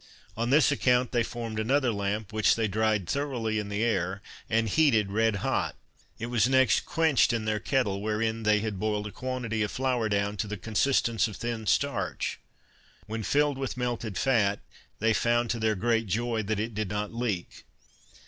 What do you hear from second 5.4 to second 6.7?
hot. It was